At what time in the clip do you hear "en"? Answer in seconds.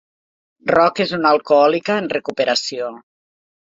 2.05-2.11